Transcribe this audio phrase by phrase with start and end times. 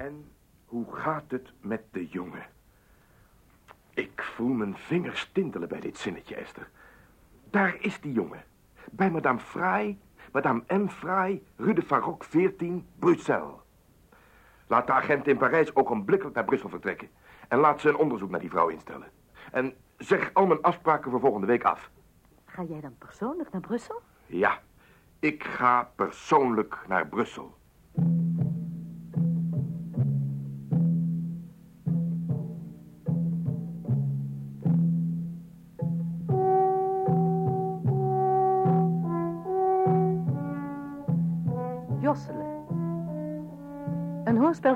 [0.00, 0.32] En
[0.64, 2.46] hoe gaat het met de jongen?
[3.94, 6.70] Ik voel mijn vingers tintelen bij dit zinnetje, Esther.
[7.50, 8.44] Daar is die jongen.
[8.90, 9.98] Bij madame Frey,
[10.32, 10.88] madame M.
[10.88, 13.54] Frey, Rue de Faroc 14, Bruxelles.
[14.66, 17.08] Laat de agent in Parijs ogenblikkelijk naar Brussel vertrekken.
[17.48, 19.10] En laat ze een onderzoek naar die vrouw instellen.
[19.52, 21.90] En zeg al mijn afspraken voor volgende week af.
[22.44, 24.02] Ga jij dan persoonlijk naar Brussel?
[24.26, 24.60] Ja,
[25.18, 27.58] ik ga persoonlijk naar Brussel.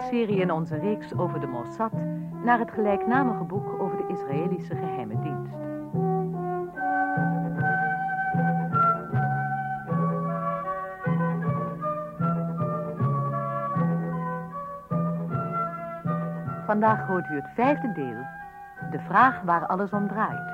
[0.04, 1.92] Hoorspelserie in onze reeks over de Mossad...
[2.44, 5.54] naar het gelijknamige boek over de Israëlische geheime dienst.
[16.66, 18.22] Vandaag hoort u het vijfde deel.
[18.90, 20.52] De vraag waar alles om draait.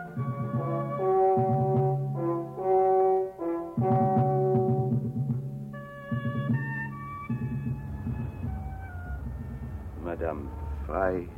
[11.11, 11.28] Frey,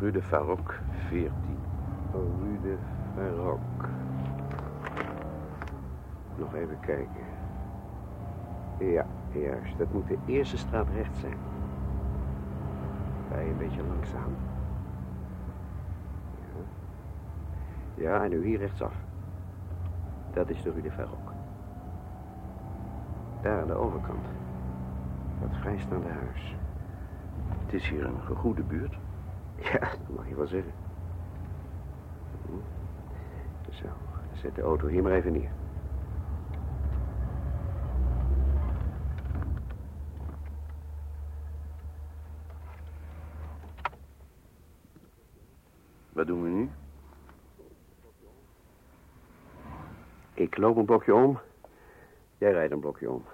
[0.00, 1.30] Rue de Faroc 14.
[2.12, 2.76] Rue de
[3.14, 3.88] Ferroc.
[6.36, 7.24] Nog even kijken.
[8.78, 9.78] Ja, juist.
[9.78, 11.36] Dat moet de eerste straat rechts zijn.
[13.30, 14.36] Rij een beetje langzaam.
[17.94, 18.02] Ja.
[18.02, 18.94] ja, en nu hier rechtsaf.
[20.32, 20.90] Dat is de Rue de.
[23.40, 24.26] Daar aan de overkant.
[25.40, 26.56] Dat vrijstaande huis.
[27.48, 28.96] Het is hier een gegoede buurt.
[29.72, 30.72] Ja, dat mag je wel zeggen.
[32.46, 33.72] Hm.
[33.72, 33.86] Zo,
[34.32, 35.50] zet de auto hier maar even neer.
[46.12, 46.70] Wat doen we nu?
[50.34, 51.38] Ik loop een blokje om.
[52.38, 53.24] Jij rijdt een blokje om.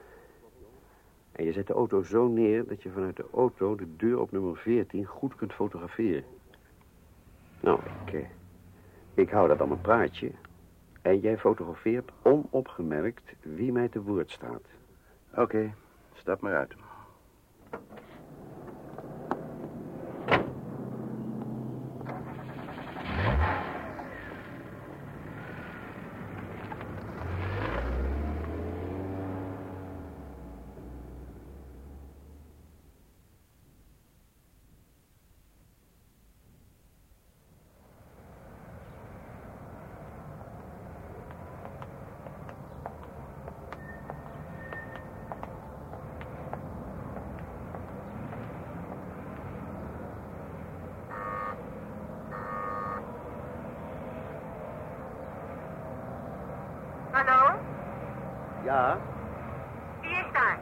[1.41, 4.33] En je zet de auto zo neer dat je vanuit de auto de deur op
[4.33, 6.25] nummer 14 goed kunt fotograferen.
[7.61, 8.27] Nou, ik, eh,
[9.15, 10.31] ik hou dat aan mijn praatje.
[11.03, 14.63] En jij fotografeert onopgemerkt wie mij te woord staat.
[15.35, 15.75] Oké,
[16.13, 16.75] stap maar uit.
[57.13, 57.59] Hallo?
[58.65, 58.99] Ja,
[60.01, 60.59] Wie is daar?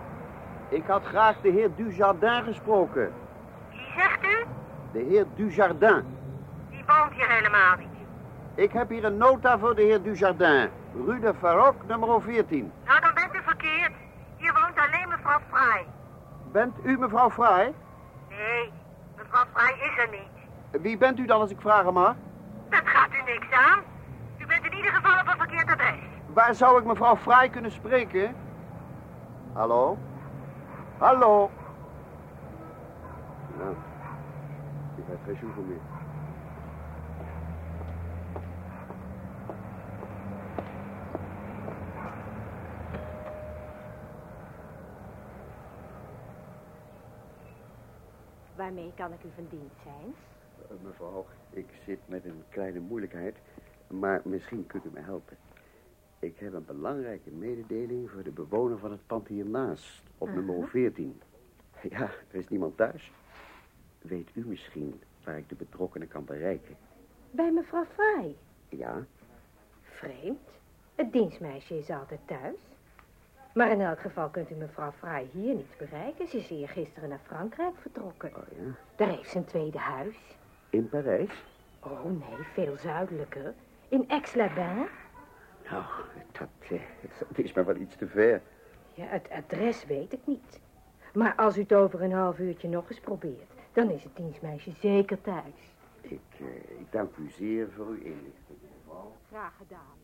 [0.69, 3.13] Ik had graag de heer Dujardin gesproken.
[3.71, 4.45] Wie zegt u?
[4.93, 6.05] De heer Dujardin.
[6.71, 7.89] Die woont hier helemaal niet.
[8.55, 10.69] Ik heb hier een nota voor de heer Dujardin.
[11.07, 12.73] Rue de Faroc, nummer 14.
[12.87, 13.93] Nou, dan bent u verkeerd.
[14.37, 15.87] Hier woont alleen mevrouw Frey.
[16.53, 17.75] Bent u mevrouw Fraai?
[18.29, 18.73] Nee,
[19.17, 20.83] mevrouw Frey is er niet.
[20.83, 22.15] Wie bent u dan als ik vragen mag?
[22.69, 23.79] Dat gaat u niks aan.
[24.39, 25.99] U bent in ieder geval op een verkeerd adres.
[26.27, 28.35] Waar zou ik mevrouw Fraai kunnen spreken?
[29.53, 29.99] Hallo?
[30.99, 31.51] Hallo?
[33.59, 33.77] Nou,
[34.97, 35.81] ik heb geen zoeken meer.
[48.57, 50.15] Waarmee kan ik u van dienst zijn?
[50.69, 53.37] Eh, mevrouw, ik zit met een kleine moeilijkheid,
[53.87, 55.37] maar misschien kunt u me helpen.
[56.19, 61.21] Ik heb een belangrijke mededeling voor de bewoner van het pand hiernaast, op nummer 14.
[61.89, 63.13] Ja, er is niemand thuis.
[63.99, 66.77] Weet u misschien waar ik de betrokkenen kan bereiken?
[67.31, 68.37] Bij mevrouw Fraai.
[68.69, 69.05] Ja,
[69.83, 70.49] Vreemd.
[70.95, 72.57] Het dienstmeisje is altijd thuis.
[73.55, 76.29] Maar in elk geval kunt u mevrouw Fraai hier niet bereiken.
[76.29, 78.37] Ze is hier gisteren naar Frankrijk vertrokken.
[78.37, 78.75] oh ja.
[78.97, 80.17] Daar heeft ze een tweede huis.
[80.71, 81.45] In Parijs?
[81.81, 83.55] Oh nee, veel zuidelijker.
[83.89, 84.91] In Aix-les-Bains.
[85.71, 85.85] Nou,
[86.33, 86.81] dat, eh,
[87.29, 88.43] dat is maar wel iets te ver.
[88.95, 90.61] Ja, het adres weet ik niet.
[91.15, 94.73] Maar als u het over een half uurtje nog eens probeert, dan is het dienstmeisje
[94.81, 95.73] zeker thuis.
[96.01, 99.17] Ik, eh, ik dank u zeer voor uw inlichting, mevrouw.
[99.29, 99.97] Graag gedaan.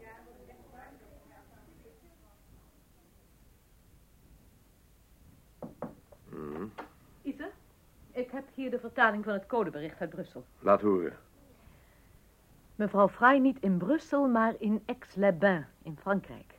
[6.28, 6.66] Mhm.
[7.22, 7.50] Is er?
[8.54, 10.44] Hier de vertaling van het codebericht uit Brussel.
[10.58, 11.16] Laat horen.
[12.74, 16.58] Mevrouw Frey niet in Brussel, maar in Aix-les-Bains in Frankrijk.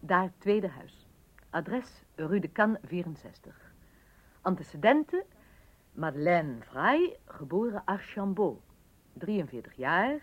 [0.00, 1.06] Daar tweede huis.
[1.50, 3.72] Adres Rue de Cannes 64.
[4.40, 5.24] Antecedenten
[5.92, 8.62] Madeleine Frey, geboren Archambault.
[9.12, 10.20] 43 jaar.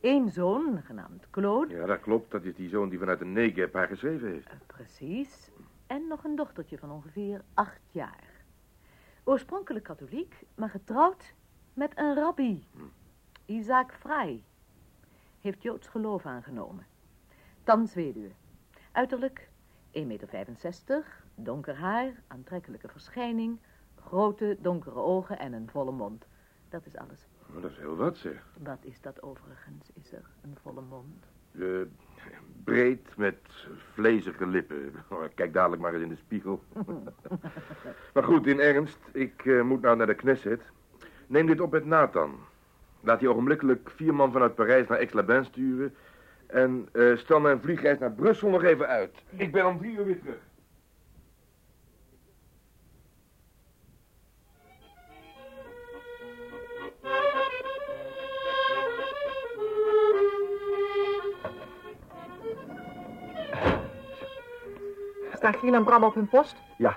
[0.00, 1.74] Eén zoon, genaamd Claude.
[1.74, 2.30] Ja, dat klopt.
[2.30, 4.46] Dat is die zoon die vanuit de Negev haar geschreven heeft.
[4.46, 5.50] Eh, precies.
[5.86, 8.24] En nog een dochtertje van ongeveer acht jaar.
[9.24, 11.34] Oorspronkelijk katholiek, maar getrouwd
[11.74, 12.66] met een rabbi.
[13.44, 14.42] Isaac Frey.
[15.40, 16.86] Heeft Joods geloof aangenomen.
[17.62, 18.30] Thans weduwe.
[18.92, 19.50] Uiterlijk
[19.92, 21.04] 1,65 meter,
[21.34, 23.58] donker haar, aantrekkelijke verschijning,
[23.94, 26.26] grote donkere ogen en een volle mond.
[26.68, 27.26] Dat is alles.
[27.54, 28.46] Oh, dat is heel wat, zeg.
[28.62, 29.90] Wat is dat overigens?
[29.94, 31.24] Is er een volle mond?
[31.52, 31.64] Eh,
[32.64, 33.38] breed met
[33.92, 34.92] vlezige lippen.
[35.08, 36.62] Oh, kijk dadelijk maar eens in de spiegel.
[38.14, 38.98] maar goed, in ernst.
[39.12, 40.62] Ik eh, moet nou naar de Knesset.
[41.26, 42.38] Neem dit op met Nathan.
[43.00, 45.94] Laat hij ogenblikkelijk vier man vanuit Parijs naar Aix-les-Bains sturen.
[46.46, 49.22] En eh, stel mijn vliegreis naar Brussel nog even uit.
[49.36, 50.46] Ik ben om drie uur weer terug.
[65.32, 66.56] Staan Giel en Bram op hun post?
[66.78, 66.96] Ja.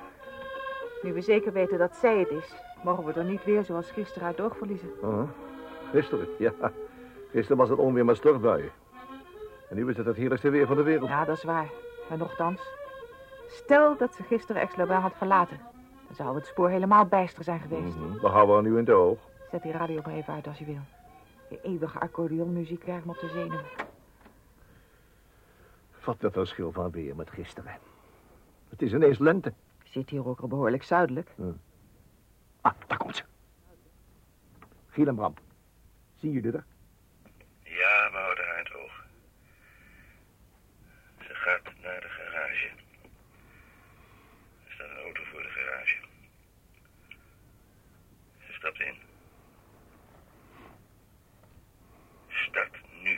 [1.02, 4.28] Nu we zeker weten dat zij het is, mogen we er niet weer zoals gisteren
[4.28, 4.90] uit oog verliezen.
[5.02, 5.30] Oh,
[5.92, 6.52] gisteren, ja.
[7.32, 8.72] Gisteren was het onweer maar stortbuien.
[9.70, 11.10] En nu is het het heerlijkste weer van de wereld.
[11.10, 11.70] Ja, dat is waar.
[12.10, 12.62] Maar nochtans.
[13.48, 15.60] Stel dat ze gisteren Aix-les-Bains had verlaten.
[16.08, 17.96] Dan zou het spoor helemaal bijster zijn geweest.
[17.98, 19.20] Mhm, We houden haar nu in het oog.
[19.52, 20.80] Zet die radio maar even uit als je wil.
[21.50, 23.66] Je eeuwige accordeonmuziek krijgt me op de zenuwen.
[26.06, 27.78] Wat een verschil van weer met gisteren.
[28.70, 29.54] Het is ineens lente.
[29.84, 31.30] Zit hier ook al behoorlijk zuidelijk.
[32.62, 33.24] Ah, daar komt ze.
[34.90, 35.34] Giel en Bram.
[36.22, 36.64] Zien jullie er?
[37.64, 39.06] Ja, we houden haar in het oog.
[41.28, 42.68] Ze gaat naar de garage.
[44.68, 45.98] Er staat een auto voor de garage.
[48.48, 48.96] Ze stapt in.
[52.28, 53.18] Start nu.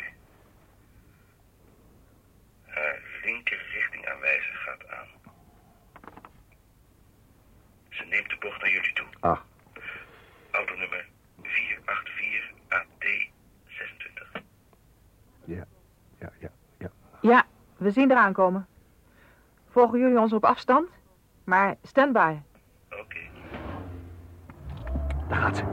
[2.65, 5.07] Haar linker richtingaanwijzer gaat aan.
[7.89, 9.07] Ze neemt de bocht naar jullie toe.
[9.19, 9.39] Ah,
[10.51, 11.05] Autonummer
[11.41, 13.05] 484 AT
[13.67, 14.31] 26.
[15.45, 15.65] ja,
[16.19, 16.91] ja, ja, ja.
[17.21, 17.45] Ja,
[17.83, 18.67] we zien eraan komen.
[19.69, 20.89] Volgen jullie ons op afstand?
[21.43, 22.35] Maar standby.
[22.89, 23.19] Oké.
[25.27, 25.63] Daar gaat ze.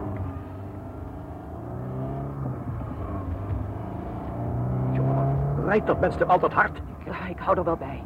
[4.93, 6.81] Jongen, rijdt dat mens toch altijd hard?
[7.05, 8.03] Ja, ik hou er wel bij.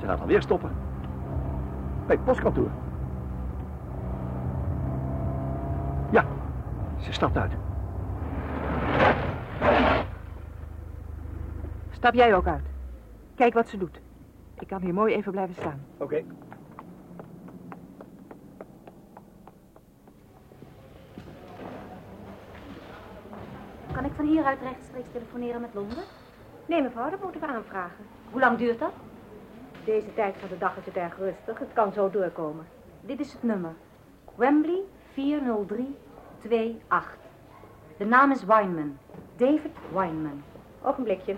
[0.00, 0.70] Ze gaat alweer stoppen.
[2.06, 2.70] Bij het postkantoor.
[6.10, 6.24] Ja,
[6.96, 7.52] ze stapt uit.
[11.96, 12.64] Stap jij ook uit.
[13.34, 14.00] Kijk wat ze doet.
[14.58, 15.84] Ik kan hier mooi even blijven staan.
[15.96, 16.24] Oké.
[23.92, 26.02] Kan ik van hieruit rechtstreeks telefoneren met Londen?
[26.66, 28.04] Nee, mevrouw, dat moeten we aanvragen.
[28.30, 28.92] Hoe lang duurt dat?
[29.84, 31.58] Deze tijd van de dag is het erg rustig.
[31.58, 32.66] Het kan zo doorkomen.
[33.00, 33.72] Dit is het nummer.
[34.34, 34.80] Wembley
[35.12, 37.16] 40328.
[37.96, 38.98] De naam is Weinman.
[39.36, 40.42] David Weinman.
[40.82, 41.36] Ogenblikje.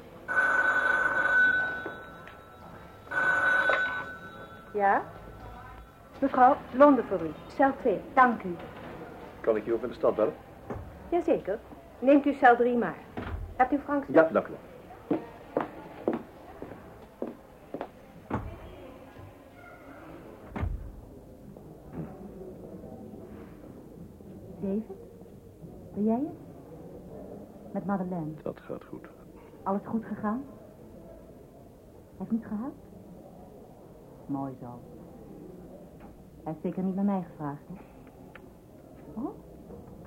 [4.73, 5.03] Ja?
[6.19, 7.31] Mevrouw, Londen voor u.
[7.47, 8.01] Cel 2.
[8.15, 8.57] Dank u.
[9.41, 10.35] Kan ik je ook in de stad bellen?
[11.09, 11.59] Jazeker.
[11.99, 12.97] Neemt u cel 3 maar.
[13.57, 14.05] Hebt u Frank?
[14.09, 14.53] Ja, dank u.
[24.73, 24.97] David?
[25.95, 27.73] Ben jij het?
[27.73, 28.33] Met Madeleine.
[28.43, 29.09] Dat gaat goed.
[29.63, 30.43] Alles goed gegaan?
[32.07, 32.75] Hij heeft niet gehuild?
[34.27, 34.67] Mooi zo.
[36.43, 37.75] Hij heeft zeker niet naar mij gevraagd, hè?
[39.21, 39.31] Oh,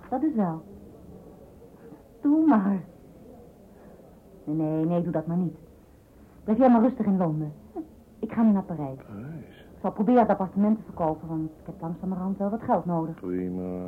[0.09, 0.61] dat is wel.
[2.21, 2.83] Doe maar.
[4.43, 5.57] Nee, nee, nee, doe dat maar niet.
[6.43, 7.53] Blijf jij maar rustig in Londen.
[8.19, 8.99] Ik ga nu naar Parijs.
[9.05, 9.65] Parijs?
[9.75, 13.15] Ik zal proberen het appartement te verkopen, want ik heb langzamerhand wel wat geld nodig.
[13.19, 13.87] Prima.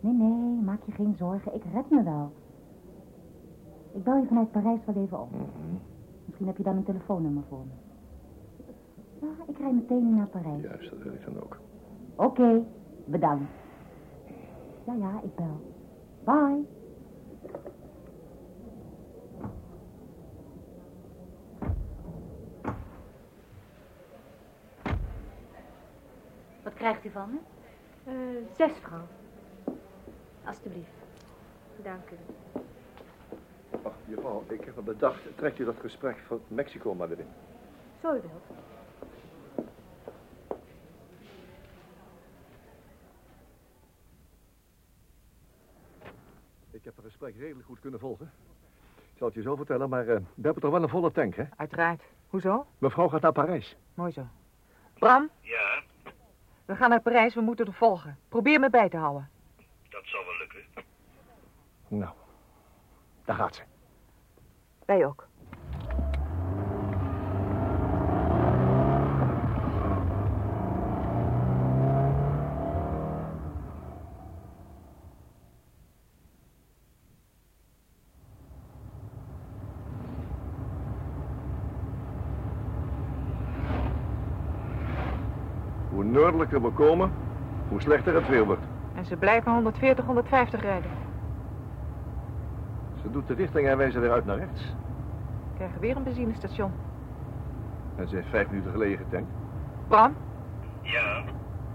[0.00, 1.54] Nee, nee, maak je geen zorgen.
[1.54, 2.32] Ik red me wel.
[3.98, 5.30] Ik bel je vanuit Parijs wel even op.
[6.24, 7.72] Misschien heb je dan een telefoonnummer voor me.
[9.20, 10.62] Ja, ik rij meteen naar Parijs.
[10.62, 11.60] Juist, dat wil ik dan ook.
[12.14, 12.64] Oké,
[13.04, 13.50] bedankt.
[14.84, 15.60] Ja, ja, ik bel.
[16.24, 16.64] Bye.
[26.62, 27.38] Wat krijgt u van me?
[28.04, 28.14] Eh,
[28.56, 29.06] zes vrouw.
[30.44, 30.90] Alsjeblieft.
[31.82, 32.37] Dank u.
[33.82, 37.26] Ach, juffrouw, ik heb me bedacht, trekt u dat gesprek van Mexico maar weer in.
[38.02, 38.44] Zo u wilt.
[46.70, 48.32] Ik heb het gesprek redelijk goed kunnen volgen.
[48.96, 51.34] Ik zal het je zo vertellen, maar eh, we hebben toch wel een volle tank,
[51.36, 51.44] hè?
[51.56, 52.02] Uiteraard.
[52.28, 52.66] Hoezo?
[52.78, 53.76] Mevrouw gaat naar Parijs.
[53.94, 54.26] Mooi zo.
[54.98, 55.82] Bram, Ja,
[56.64, 57.34] we gaan naar Parijs.
[57.34, 58.18] We moeten er volgen.
[58.28, 59.28] Probeer me bij te houden.
[59.88, 60.84] dat zal wel lukken.
[61.88, 62.12] Nou,
[63.28, 63.62] daar gaat ze.
[64.86, 65.26] Wij ook.
[85.90, 87.12] Hoe noordelijker we komen,
[87.68, 88.62] hoe slechter het weer wordt.
[88.94, 91.07] En ze blijven 140, 150 rijden.
[93.08, 94.74] Ze doet de richtingaanwijzer weer uit naar rechts.
[95.50, 96.72] We krijgen weer een benzinestation.
[97.96, 99.30] En ze heeft vijf minuten geleden getankt.
[99.86, 100.14] Bram,
[100.80, 101.22] Ja,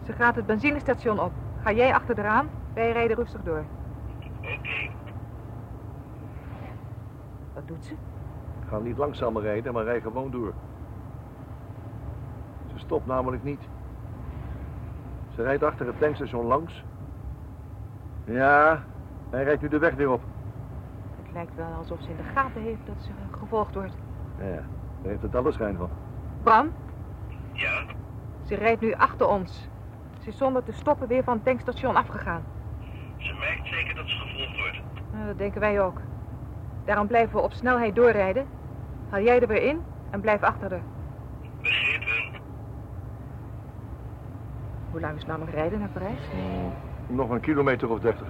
[0.06, 1.32] ze gaat het benzinestation op.
[1.62, 2.50] Ga jij achter eraan?
[2.74, 3.64] Wij rijden rustig door.
[4.42, 4.92] oké.
[7.54, 7.94] Wat doet ze?
[8.68, 10.54] Ga niet langzamer rijden, maar rij gewoon door.
[12.74, 13.62] Ze stopt namelijk niet.
[15.36, 16.84] Ze rijdt achter het tankstation langs.
[18.26, 18.84] Ja,
[19.30, 20.22] hij rijdt nu de weg weer op.
[21.34, 23.10] Het lijkt wel alsof ze in de gaten heeft dat ze
[23.40, 23.94] gevolgd wordt.
[24.38, 24.52] Ja, ja,
[25.02, 25.90] daar heeft het alle schijn van.
[26.44, 26.72] Bram,
[27.52, 27.84] Ja,
[28.42, 29.70] ze rijdt nu achter ons.
[30.22, 32.44] Ze is zonder te stoppen weer van het tankstation afgegaan.
[33.18, 34.82] ze merkt zeker dat ze gevolgd wordt.
[35.14, 35.98] Nou, dat denken wij ook.
[36.86, 38.46] Daarom blijven we op snelheid doorrijden.
[39.10, 40.82] Haal jij er weer in en blijf achter haar.
[41.62, 42.42] Begrepen.
[44.92, 46.30] Hoe lang is het nou nog rijden naar Parijs?
[47.08, 48.28] Nog een kilometer of dertig.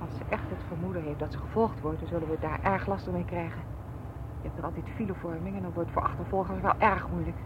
[0.00, 2.86] Als ze echt het vermoeden heeft dat ze gevolgd wordt, dan zullen we daar erg
[2.86, 3.60] lastig mee krijgen.
[4.42, 7.36] Je hebt er altijd filevorming en dan wordt het voor achtervolgers wel erg moeilijk.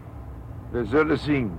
[0.69, 1.57] We zullen zien.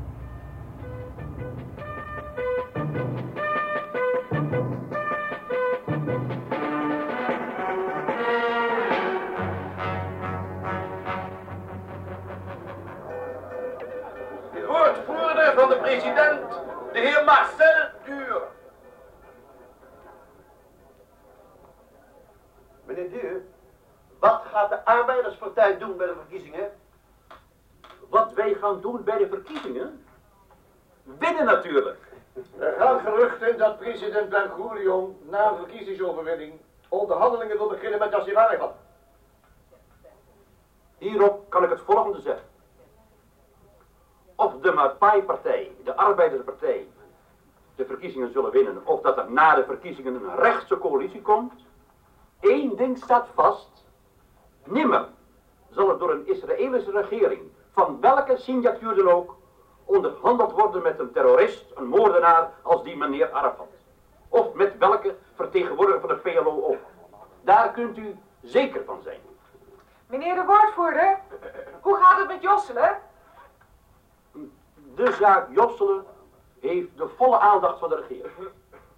[14.53, 16.51] De woordvoerder van de president,
[16.93, 17.88] de heer Marcel
[25.19, 26.71] Arbeiderspartij doen bij de verkiezingen?
[28.09, 30.05] Wat wij gaan doen bij de verkiezingen?
[31.03, 31.99] Winnen natuurlijk.
[32.59, 38.37] Er gaan geruchten dat president Ben Gurion na een verkiezingsoverwinning onderhandelingen wil beginnen met Yassir
[38.37, 38.75] Arafat.
[40.99, 42.47] Hierop kan ik het volgende zeggen.
[44.35, 46.89] Of de Maatschappij-partij, de Arbeiderspartij,
[47.75, 51.53] de verkiezingen zullen winnen, of dat er na de verkiezingen een rechtse coalitie komt,
[52.41, 53.87] één ding staat vast.
[54.71, 55.09] Nimmer
[55.71, 57.41] zal er door een Israëlische regering,
[57.73, 59.37] van welke signatuur dan ook,
[59.85, 63.67] onderhandeld worden met een terrorist, een moordenaar als die meneer Arafat.
[64.29, 66.79] Of met welke vertegenwoordiger van de PLO ook.
[67.43, 69.21] Daar kunt u zeker van zijn.
[70.07, 71.19] Meneer de woordvoerder,
[71.81, 72.99] hoe gaat het met Josselen?
[74.95, 76.05] De zaak Josselen
[76.61, 78.49] heeft de volle aandacht van de regering.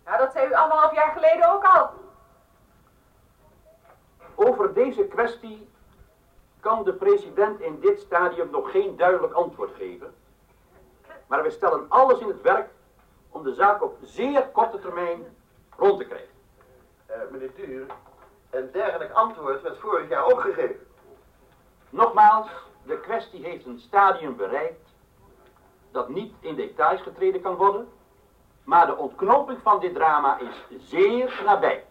[0.05, 1.91] Ja, dat zei u anderhalf jaar geleden ook al.
[4.47, 5.69] Over deze kwestie
[6.61, 10.15] kan de president in dit stadium nog geen duidelijk antwoord geven.
[11.27, 12.69] Maar we stellen alles in het werk
[13.31, 15.37] om de zaak op zeer korte termijn
[15.77, 16.29] rond te krijgen.
[17.07, 17.87] Eh, meneer Duur,
[18.51, 20.87] een dergelijk antwoord werd vorig jaar ook gegeven.
[21.91, 22.49] Nogmaals,
[22.83, 24.91] de kwestie heeft een stadium bereikt
[25.91, 27.89] dat niet in details getreden kan worden,
[28.65, 31.85] maar de ontknoping van dit drama is zeer nabij.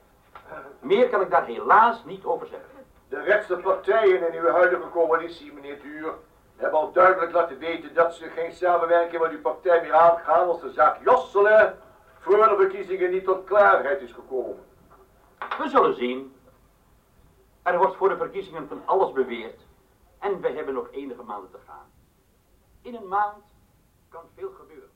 [0.79, 2.69] Meer kan ik daar helaas niet over zeggen.
[3.09, 6.13] De rechtse partijen in uw huidige coalitie, meneer Duur,
[6.55, 10.61] hebben al duidelijk laten weten dat ze geen samenwerking met uw partij meer aangaan als
[10.61, 11.77] de zaak Josselen
[12.19, 14.63] voor de verkiezingen niet tot klaarheid is gekomen.
[15.39, 16.33] We zullen zien.
[17.61, 19.61] Er wordt voor de verkiezingen van alles beweerd.
[20.19, 21.85] En wij hebben nog enige maanden te gaan.
[22.81, 23.43] In een maand
[24.09, 24.89] kan veel gebeuren.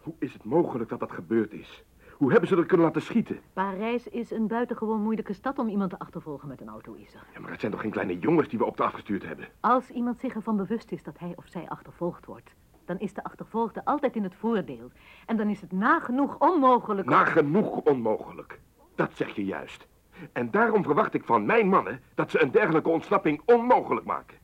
[0.00, 1.84] Hoe is het mogelijk dat dat gebeurd is?
[2.16, 3.40] Hoe hebben ze er kunnen laten schieten?
[3.52, 7.26] Parijs is een buitengewoon moeilijke stad om iemand te achtervolgen met een auto, Iser.
[7.34, 9.48] Ja, maar het zijn toch geen kleine jongens die we op de afgestuurd hebben?
[9.60, 12.50] Als iemand zich ervan bewust is dat hij of zij achtervolgd wordt,
[12.84, 14.90] dan is de achtervolgde altijd in het voordeel.
[15.26, 17.08] En dan is het nagenoeg onmogelijk...
[17.08, 18.60] Nagenoeg onmogelijk.
[18.94, 19.86] Dat zeg je juist.
[20.32, 24.36] En daarom verwacht ik van mijn mannen dat ze een dergelijke ontsnapping onmogelijk maken.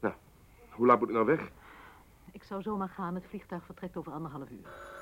[0.00, 0.14] Nou,
[0.70, 1.50] hoe laat moet ik nou weg?
[2.32, 3.14] Ik zou zomaar gaan.
[3.14, 4.95] Het vliegtuig vertrekt over anderhalf uur.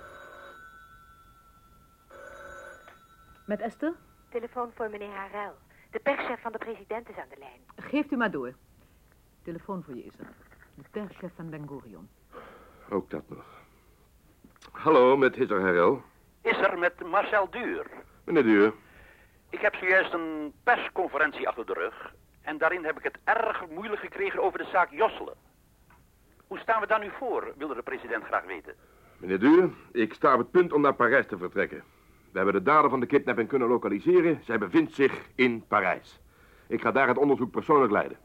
[3.44, 3.92] Met Esther?
[4.30, 5.54] Telefoon voor meneer Harel.
[5.90, 7.90] De perschef van de president is aan de lijn.
[7.90, 8.54] Geeft u maar door.
[9.42, 10.26] Telefoon voor je is er.
[10.74, 12.08] De perschef van Ben Gurion.
[12.90, 13.44] Ook dat nog.
[14.72, 16.02] Hallo, met Hisser Harel.
[16.40, 17.86] Is er met Marcel Duur.
[18.24, 18.72] Meneer Duur.
[19.50, 22.14] Ik heb zojuist een persconferentie achter de rug.
[22.42, 25.34] En daarin heb ik het erg moeilijk gekregen over de zaak Josselen.
[26.46, 28.74] Hoe staan we daar nu voor, wilde de president graag weten.
[29.16, 31.93] Meneer Duur, ik sta op het punt om naar Parijs te vertrekken.
[32.34, 34.40] We hebben de dader van de kidnapping kunnen lokaliseren.
[34.44, 36.20] Zij bevindt zich in Parijs.
[36.66, 38.18] Ik ga daar het onderzoek persoonlijk leiden.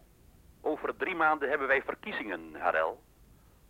[0.61, 3.01] Over drie maanden hebben wij verkiezingen, Harel.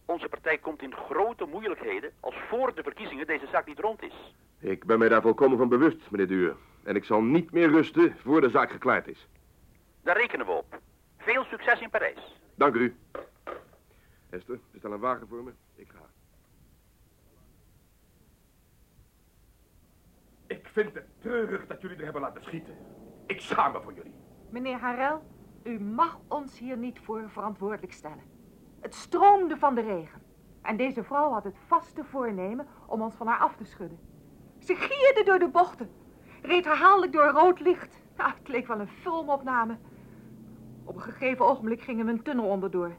[0.06, 4.34] Onze partij komt in grote moeilijkheden als voor de verkiezingen deze zaak niet rond is.
[4.60, 6.56] Ik ben mij daar volkomen van bewust, meneer Duur.
[6.84, 9.28] En ik zal niet meer rusten voor de zaak geklaard is.
[10.04, 10.80] Daar rekenen we op.
[11.18, 12.36] Veel succes in Parijs.
[12.56, 12.96] Dank u.
[14.30, 15.52] Esther, bestel een wagen voor me.
[15.76, 16.19] Ik ga.
[20.72, 22.76] Vind het treurig dat jullie er hebben laten schieten.
[23.26, 24.14] Ik schaam me voor jullie.
[24.50, 25.24] Meneer Harel,
[25.64, 28.24] u mag ons hier niet voor verantwoordelijk stellen.
[28.80, 30.22] Het stroomde van de regen.
[30.62, 34.00] En deze vrouw had het vaste voornemen om ons van haar af te schudden.
[34.60, 35.90] Ze gierde door de bochten.
[36.42, 38.02] Reed herhaaldelijk door rood licht.
[38.18, 39.78] Ja, het leek wel een filmopname.
[40.84, 42.96] Op een gegeven ogenblik gingen we een tunnel onderdoor.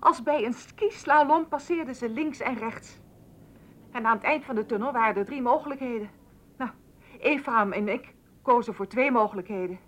[0.00, 3.00] Als bij een skislalom passeerden ze links en rechts.
[3.90, 6.10] En aan het eind van de tunnel waren er drie mogelijkheden.
[7.22, 9.78] Ephraim en ik kozen voor twee mogelijkheden.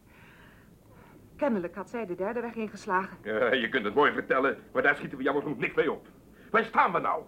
[1.36, 3.16] Kennelijk had zij de derde weg ingeslagen.
[3.22, 6.06] Ja, je kunt het mooi vertellen, maar daar schieten we jammer genoeg niks mee op.
[6.50, 7.22] Waar staan we nou?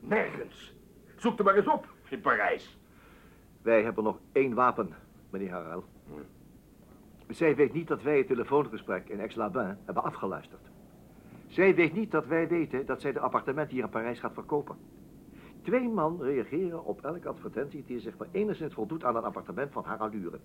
[0.00, 0.74] Nergens.
[1.16, 2.78] Zoek er maar eens op, in Parijs.
[3.62, 4.94] Wij hebben nog één wapen,
[5.30, 5.84] meneer Harel.
[7.28, 10.70] Zij weet niet dat wij het telefoongesprek in Aix-la-Bain hebben afgeluisterd.
[11.46, 14.76] Zij weet niet dat wij weten dat zij de appartementen hier in Parijs gaat verkopen.
[15.66, 19.84] Twee man reageren op elke advertentie die zich maar enigszins voldoet aan een appartement van
[19.84, 20.38] haar allure.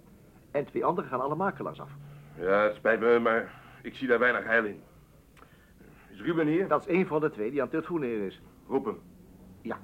[0.51, 1.91] En twee anderen gaan alle makelaars af.
[2.37, 4.81] Ja, het spijt me, maar ik zie daar weinig heil in.
[6.09, 6.67] Is Ruben hier?
[6.67, 8.41] Dat is één van de twee die aan het telefoneren is.
[8.67, 8.99] Roep hem.
[9.61, 9.79] Ja.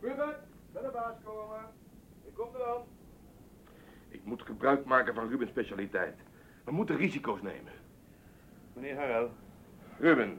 [0.00, 0.36] Ruben,
[0.72, 1.60] bij de baas komen.
[2.26, 2.82] Ik kom eraan.
[4.08, 6.16] Ik moet gebruik maken van Rubens specialiteit.
[6.64, 7.72] We moeten risico's nemen.
[8.72, 9.30] Meneer Harel.
[9.98, 10.38] Ruben,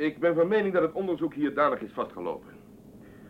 [0.00, 2.52] ik ben van mening dat het onderzoek hier danig is vastgelopen.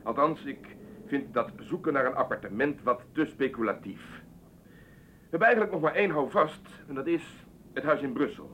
[0.03, 4.23] Althans, ik vind dat zoeken naar een appartement wat te speculatief.
[5.03, 8.51] We hebben eigenlijk nog maar één houvast en dat is het huis in Brussel.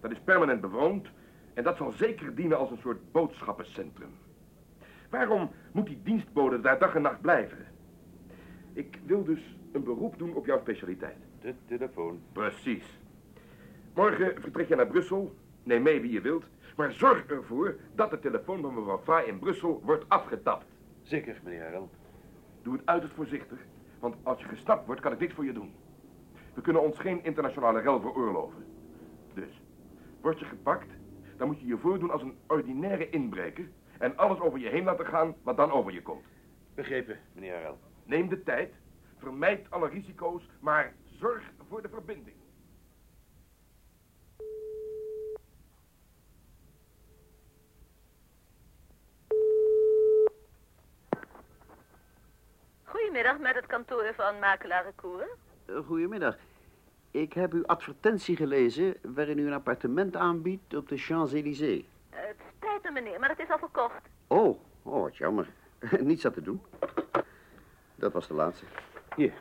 [0.00, 1.08] Dat is permanent bewoond
[1.54, 4.10] en dat zal zeker dienen als een soort boodschappencentrum.
[5.10, 7.66] Waarom moet die dienstbode daar dag en nacht blijven?
[8.72, 11.18] Ik wil dus een beroep doen op jouw specialiteit.
[11.40, 12.20] De telefoon.
[12.32, 13.00] Precies.
[13.94, 15.34] Morgen vertrek je naar Brussel.
[15.62, 16.44] Neem mee wie je wilt.
[16.74, 20.66] Maar zorg ervoor dat de telefoon van mevrouw in Brussel wordt afgetapt.
[21.02, 21.90] Zeker, meneer Harel.
[22.62, 23.58] Doe het uiterst voorzichtig,
[23.98, 25.74] want als je gestapt wordt, kan ik niks voor je doen.
[26.54, 28.64] We kunnen ons geen internationale rel veroorloven.
[29.34, 29.62] Dus,
[30.20, 30.92] word je gepakt,
[31.36, 33.68] dan moet je je voordoen als een ordinaire inbreker...
[33.98, 36.24] en alles over je heen laten gaan wat dan over je komt.
[36.74, 37.78] Begrepen, meneer Harel.
[38.04, 38.74] Neem de tijd,
[39.16, 42.36] vermijd alle risico's, maar zorg voor de verbinding.
[53.14, 55.28] Goedemiddag met het kantoor van makelaar Koer.
[55.66, 56.36] Eh, Goedemiddag.
[57.10, 61.84] Ik heb uw advertentie gelezen waarin u een appartement aanbiedt op de Champs-Élysées.
[62.10, 64.08] Het spijt me meneer, maar het is al verkocht.
[64.26, 65.48] Oh, oh, wat jammer.
[66.00, 66.62] Niets aan te doen.
[67.94, 68.64] Dat was de laatste.
[69.16, 69.32] Hier,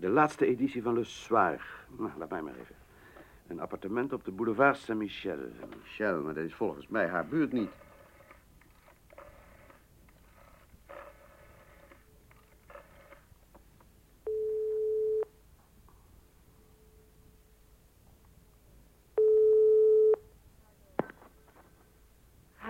[0.00, 1.64] de laatste editie van Le Soir.
[1.98, 2.74] Nou, laat mij maar even.
[3.48, 5.38] Een appartement op de boulevard Saint-Michel.
[5.82, 7.70] Michel, maar dat is volgens mij haar buurt niet.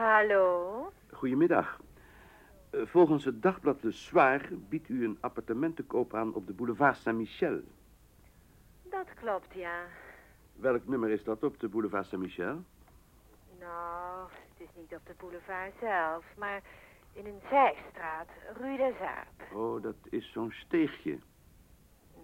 [0.02, 0.92] Hallo?
[1.52, 1.80] Goedemiddag.
[2.70, 6.52] Eh, volgens het dagblad Le Soir biedt u een appartement te koop aan op de
[6.52, 7.60] boulevard Saint-Michel.
[8.82, 9.84] Dat klopt, ja.
[10.56, 12.64] Welk nummer is dat op de boulevard Saint-Michel?
[13.58, 16.62] Nou, het is niet op de boulevard zelf, maar
[17.12, 19.52] in een zijstraat, Rue des Arpes.
[19.52, 21.18] Oh, dat is zo'n steegje.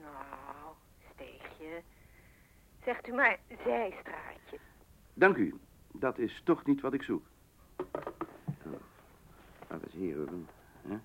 [0.00, 0.74] Nou,
[1.14, 1.82] steegje.
[2.84, 4.58] Zegt u maar zijstraatje.
[5.14, 5.54] Dank u.
[5.92, 7.26] Dat is toch niet wat ik zoek.
[9.70, 10.48] Oh, Wat is hier, Ruben?
[10.88, 10.96] Hè?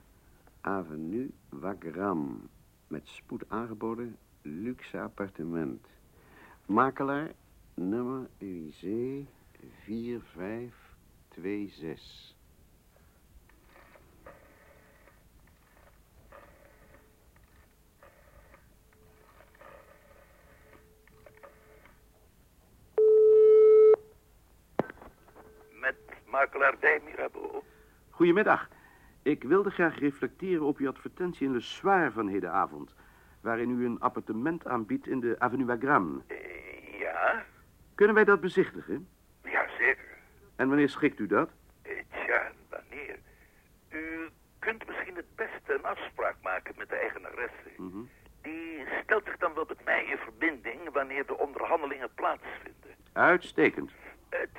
[0.61, 2.49] Avenue Wagram.
[2.87, 5.87] Met spoed aangeboden, luxe appartement.
[6.65, 7.31] Makelaar,
[7.73, 9.27] nummer Elysée
[9.83, 12.35] 4526.
[25.81, 25.95] Met
[26.25, 27.63] makelaar Dij Mirabeau.
[28.13, 28.69] Goedemiddag.
[29.21, 32.95] Ik wilde graag reflecteren op uw advertentie in Le Soir van hedenavond...
[33.41, 36.23] waarin u een appartement aanbiedt in de Avenue Wagram.
[36.99, 37.43] Ja?
[37.95, 39.07] Kunnen wij dat bezichtigen?
[39.43, 40.17] Ja, zeker.
[40.55, 41.49] En wanneer schikt u dat?
[41.81, 43.19] Eh, Tja, wanneer?
[43.89, 47.69] U kunt misschien het beste een afspraak maken met de eigenaresse.
[47.77, 47.97] Mhm.
[48.41, 52.95] Die stelt zich dan wel met mij in verbinding wanneer de onderhandelingen plaatsvinden.
[53.13, 53.91] Uitstekend.
[54.29, 54.49] Het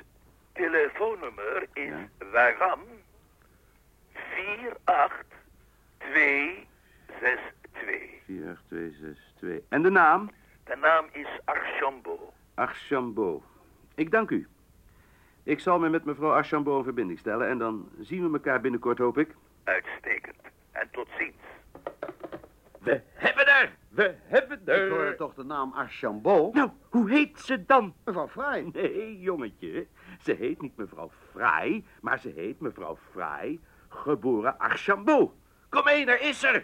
[0.53, 1.93] telefoonnummer is
[2.31, 2.79] Waram
[9.75, 10.31] En de naam?
[10.63, 12.33] De naam is Archambault.
[12.53, 13.43] Archambault.
[13.95, 14.47] Ik dank u.
[15.43, 17.47] Ik zal me met mevrouw Archambault in verbinding stellen...
[17.49, 19.35] en dan zien we elkaar binnenkort, hoop ik.
[19.63, 20.35] Uitstekend.
[20.71, 21.35] En tot ziens.
[22.79, 23.75] We hebben er!
[23.89, 24.85] We hebben er!
[24.85, 26.53] Ik hoorde toch de naam Archambault?
[26.53, 27.93] Nou, hoe heet ze dan?
[28.05, 28.69] Mevrouw Fraai.
[28.73, 29.87] Nee, jongetje.
[30.21, 33.59] Ze heet niet mevrouw Fraai, maar ze heet mevrouw Fraai,
[33.89, 35.33] geboren Archambault.
[35.69, 36.63] Kom mee, daar is er!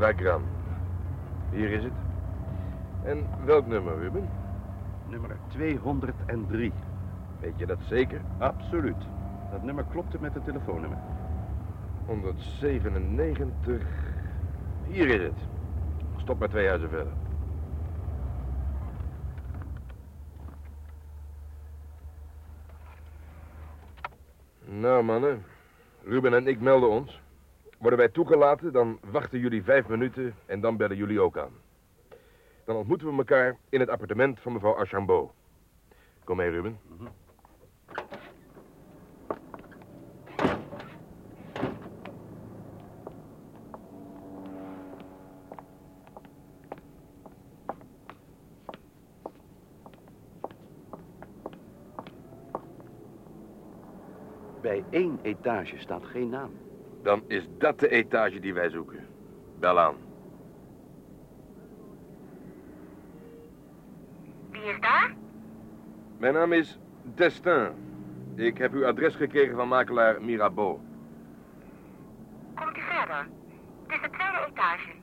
[0.00, 0.42] Wagram.
[1.50, 1.92] Hier is het.
[3.04, 4.28] En welk nummer, Ruben?
[5.08, 6.72] Nummer 203.
[7.40, 8.20] Weet je dat zeker?
[8.38, 8.96] Absoluut.
[9.50, 10.98] Dat nummer klopte met het telefoonnummer.
[12.06, 13.86] 197.
[14.86, 15.38] Hier is het.
[16.16, 17.12] Stop maar twee huizen verder.
[24.64, 25.44] Nou, mannen.
[26.04, 27.20] Ruben en ik melden ons.
[27.80, 31.52] Worden wij toegelaten, dan wachten jullie vijf minuten en dan bellen jullie ook aan.
[32.64, 35.32] Dan ontmoeten we elkaar in het appartement van mevrouw Archambault.
[36.24, 36.78] Kom mee, Ruben.
[54.60, 56.69] Bij één etage staat geen naam.
[57.02, 59.06] Dan is dat de etage die wij zoeken.
[59.58, 59.94] Bel aan.
[64.50, 65.14] Wie is daar?
[66.18, 67.68] Mijn naam is Destin.
[68.34, 70.78] Ik heb uw adres gekregen van makelaar Mirabeau.
[72.54, 73.26] Komt u verder.
[73.86, 74.98] Het is de tweede etage.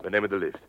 [0.00, 0.64] We nemen de lift.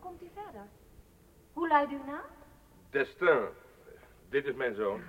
[0.00, 0.68] Komt u verder?
[1.52, 2.24] Hoe luidt uw naam?
[2.90, 3.38] Destin.
[4.28, 5.02] Dit is mijn zoon.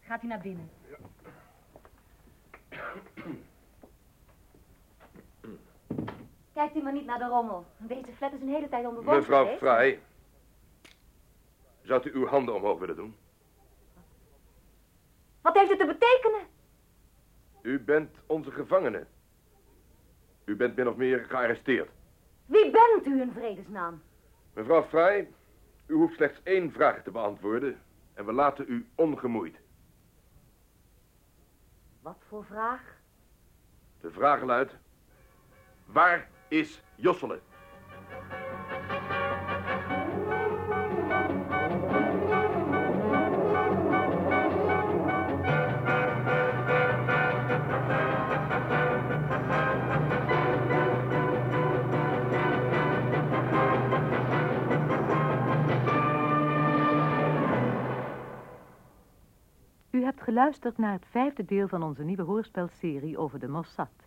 [0.00, 0.70] Gaat u naar binnen.
[6.52, 7.66] Kijkt u maar niet naar de rommel.
[7.78, 9.58] Deze flat is een hele tijd onbewoond Mevrouw geweest.
[9.58, 10.02] Fraai.
[11.82, 13.16] Zou u uw handen omhoog willen doen?
[15.40, 16.46] Wat heeft het te betekenen?
[17.62, 19.06] U bent onze gevangene.
[20.44, 21.90] U bent min of meer gearresteerd.
[22.46, 24.02] Wie bent u in vredesnaam?
[24.54, 25.34] Mevrouw Fraai,
[25.86, 27.82] u hoeft slechts één vraag te beantwoorden.
[28.14, 29.60] En we laten u ongemoeid.
[32.00, 32.82] Wat voor vraag?
[34.00, 34.76] De vraag luidt...
[35.84, 37.40] Waar is Josselen?
[60.24, 64.06] Geluisterd naar het vijfde deel van onze nieuwe hoorspelserie over de Mossad.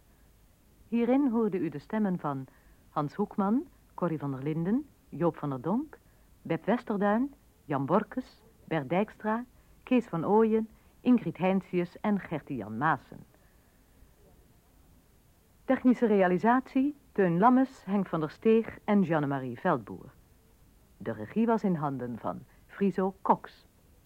[0.88, 2.48] Hierin hoorde u de stemmen van
[2.90, 5.98] Hans Hoekman, Corrie van der Linden, Joop van der Donk,
[6.42, 7.34] Beb Westerduin,
[7.66, 9.46] Jan Borkes, Bert Dijkstra,
[9.84, 10.70] Kees van Ooyen,
[11.02, 13.26] Ingrid Heinsius en Gertie-Jan Maassen.
[15.66, 20.10] Technische realisatie, Teun Lammes, Henk van der Steeg en Jeanne-Marie Veldboer.
[20.98, 23.67] De regie was in handen van Friso Cox.